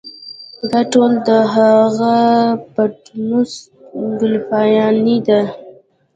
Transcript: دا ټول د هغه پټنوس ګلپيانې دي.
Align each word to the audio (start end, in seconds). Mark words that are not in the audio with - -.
دا 0.69 0.81
ټول 0.91 1.11
د 1.27 1.29
هغه 1.53 2.13
پټنوس 2.73 3.51
ګلپيانې 4.19 5.17
دي. 5.27 5.41